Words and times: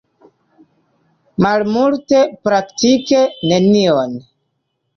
Malmulte, 1.45 2.23
praktike 2.49 3.23
nenion. 3.53 4.21